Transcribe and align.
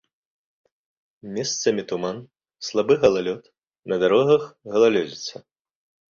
Месцамі 1.33 1.83
туман, 1.91 2.17
слабы 2.69 2.93
галалёд, 3.03 3.43
на 3.91 3.95
дарогах 4.05 4.47
галалёдзіца. 4.77 5.35